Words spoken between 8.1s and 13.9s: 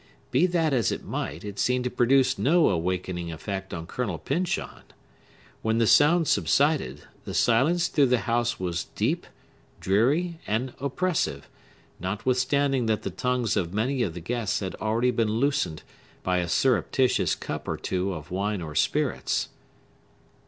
house was deep, dreary, and oppressive, notwithstanding that the tongues of